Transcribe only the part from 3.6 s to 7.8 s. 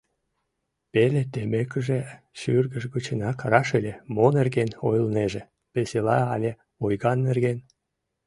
ыле, мо нерген ойлынеже— весела але ойган нерген.